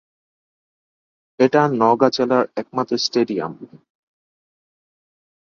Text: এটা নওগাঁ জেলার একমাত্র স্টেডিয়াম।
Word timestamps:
এটা 1.39 1.61
নওগাঁ 1.79 2.11
জেলার 2.15 2.45
একমাত্র 2.55 2.93
স্টেডিয়াম। 2.97 3.53